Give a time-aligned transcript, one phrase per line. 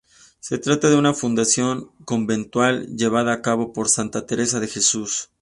[0.39, 5.29] Se trata de una fundación conventual llevada a cabo por Santa Teresa de Jesús.